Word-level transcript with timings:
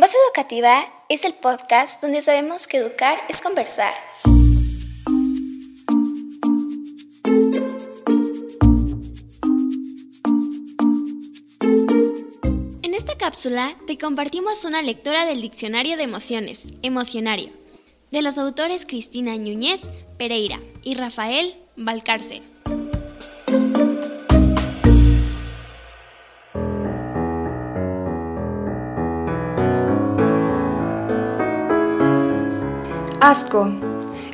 Voz 0.00 0.14
Educativa 0.28 0.90
es 1.10 1.26
el 1.26 1.34
podcast 1.34 2.00
donde 2.00 2.22
sabemos 2.22 2.66
que 2.66 2.78
educar 2.78 3.18
es 3.28 3.42
conversar. 3.42 3.92
En 12.82 12.94
esta 12.94 13.14
cápsula 13.18 13.74
te 13.86 13.98
compartimos 13.98 14.64
una 14.64 14.80
lectura 14.80 15.26
del 15.26 15.42
Diccionario 15.42 15.98
de 15.98 16.04
Emociones, 16.04 16.72
Emocionario, 16.80 17.50
de 18.10 18.22
los 18.22 18.38
autores 18.38 18.86
Cristina 18.86 19.36
Núñez 19.36 19.82
Pereira 20.16 20.58
y 20.82 20.94
Rafael 20.94 21.54
Valcarce. 21.76 22.40
Asco. 33.20 33.68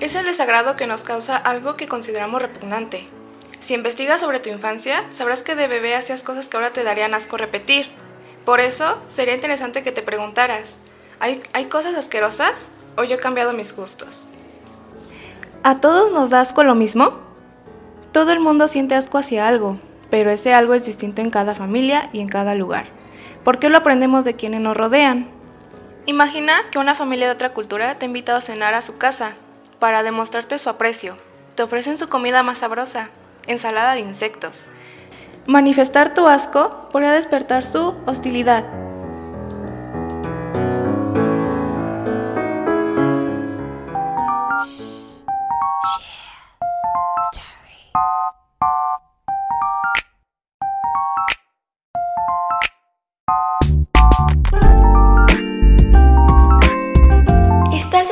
Es 0.00 0.14
el 0.14 0.24
desagrado 0.26 0.76
que 0.76 0.86
nos 0.86 1.02
causa 1.02 1.36
algo 1.36 1.76
que 1.76 1.88
consideramos 1.88 2.40
repugnante. 2.40 3.08
Si 3.58 3.74
investigas 3.74 4.20
sobre 4.20 4.38
tu 4.38 4.48
infancia, 4.48 5.02
sabrás 5.10 5.42
que 5.42 5.56
de 5.56 5.66
bebé 5.66 5.96
hacías 5.96 6.22
cosas 6.22 6.48
que 6.48 6.56
ahora 6.56 6.72
te 6.72 6.84
darían 6.84 7.12
asco 7.12 7.36
repetir. 7.36 7.86
Por 8.44 8.60
eso, 8.60 9.02
sería 9.08 9.34
interesante 9.34 9.82
que 9.82 9.90
te 9.90 10.02
preguntaras, 10.02 10.78
¿hay, 11.18 11.42
¿hay 11.52 11.64
cosas 11.64 11.96
asquerosas 11.96 12.70
o 12.96 13.02
yo 13.02 13.16
he 13.16 13.18
cambiado 13.18 13.52
mis 13.54 13.74
gustos? 13.74 14.28
¿A 15.64 15.80
todos 15.80 16.12
nos 16.12 16.30
da 16.30 16.40
asco 16.40 16.62
lo 16.62 16.76
mismo? 16.76 17.18
Todo 18.12 18.30
el 18.30 18.38
mundo 18.38 18.68
siente 18.68 18.94
asco 18.94 19.18
hacia 19.18 19.48
algo, 19.48 19.80
pero 20.10 20.30
ese 20.30 20.54
algo 20.54 20.74
es 20.74 20.86
distinto 20.86 21.22
en 21.22 21.30
cada 21.30 21.56
familia 21.56 22.08
y 22.12 22.20
en 22.20 22.28
cada 22.28 22.54
lugar. 22.54 22.86
¿Por 23.42 23.58
qué 23.58 23.68
lo 23.68 23.78
aprendemos 23.78 24.24
de 24.24 24.36
quienes 24.36 24.60
nos 24.60 24.76
rodean? 24.76 25.35
Imagina 26.08 26.54
que 26.70 26.78
una 26.78 26.94
familia 26.94 27.26
de 27.26 27.32
otra 27.32 27.52
cultura 27.52 27.96
te 27.96 28.04
ha 28.04 28.06
invitado 28.06 28.38
a 28.38 28.40
cenar 28.40 28.74
a 28.74 28.82
su 28.82 28.96
casa 28.96 29.34
para 29.80 30.04
demostrarte 30.04 30.56
su 30.60 30.70
aprecio. 30.70 31.16
Te 31.56 31.64
ofrecen 31.64 31.98
su 31.98 32.08
comida 32.08 32.44
más 32.44 32.58
sabrosa, 32.58 33.10
ensalada 33.48 33.94
de 33.94 34.00
insectos. 34.00 34.68
Manifestar 35.46 36.14
tu 36.14 36.28
asco 36.28 36.88
podría 36.90 37.10
despertar 37.10 37.64
su 37.64 37.96
hostilidad. 38.06 38.64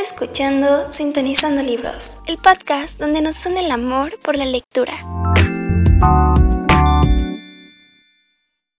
Escuchando 0.05 0.86
Sintonizando 0.86 1.62
Libros, 1.62 2.19
el 2.27 2.36
podcast 2.36 3.00
donde 3.00 3.22
nos 3.22 3.47
une 3.47 3.64
el 3.64 3.70
amor 3.70 4.19
por 4.20 4.36
la 4.36 4.44
lectura. 4.44 4.92